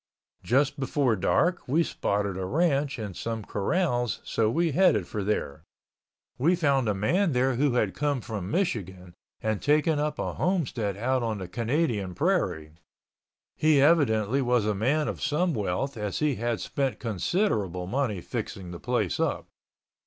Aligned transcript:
Just 0.41 0.79
before 0.79 1.15
dark 1.15 1.67
we 1.67 1.83
spotted 1.83 2.35
a 2.35 2.43
ranch 2.43 2.97
and 2.97 3.15
some 3.15 3.45
corrals 3.45 4.19
so 4.23 4.49
we 4.49 4.71
headed 4.71 5.05
for 5.05 5.23
there. 5.23 5.63
We 6.39 6.55
found 6.55 6.89
a 6.89 6.95
man 6.95 7.33
there 7.33 7.53
who 7.53 7.73
had 7.75 7.93
come 7.93 8.19
from 8.19 8.49
Michigan 8.49 9.13
and 9.41 9.61
taken 9.61 9.99
up 9.99 10.17
a 10.17 10.33
homestead 10.33 10.97
out 10.97 11.21
on 11.21 11.37
the 11.37 11.47
Canadian 11.47 12.15
Prairie. 12.15 12.71
He 13.55 13.79
evidently 13.79 14.41
was 14.41 14.65
a 14.65 14.73
man 14.73 15.07
of 15.07 15.21
some 15.21 15.53
wealth 15.53 15.95
as 15.95 16.17
he 16.17 16.33
had 16.37 16.59
spent 16.61 16.99
considerable 16.99 17.85
money 17.85 18.21
fixing 18.21 18.71
the 18.71 18.79
place 18.79 19.19
up. 19.19 19.49